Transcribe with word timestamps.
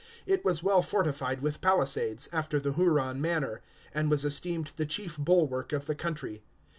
It 0.25 0.43
was 0.43 0.63
well 0.63 0.81
fortified 0.81 1.41
with 1.41 1.61
palisades, 1.61 2.27
after 2.33 2.59
the 2.59 2.73
Huron 2.73 3.21
manner, 3.21 3.61
and 3.93 4.09
was 4.09 4.25
esteemed 4.25 4.71
the 4.75 4.85
chief 4.87 5.15
bulwark 5.19 5.73
of 5.73 5.85
the 5.85 5.93
country. 5.93 6.41